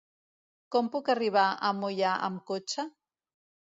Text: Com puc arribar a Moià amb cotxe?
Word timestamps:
Com 0.75 0.89
puc 0.95 1.13
arribar 1.15 1.45
a 1.51 1.73
Moià 1.83 2.19
amb 2.31 2.45
cotxe? 2.53 2.91